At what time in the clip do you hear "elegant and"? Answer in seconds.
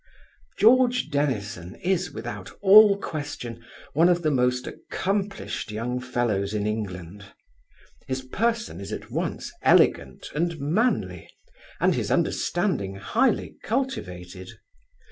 9.61-10.59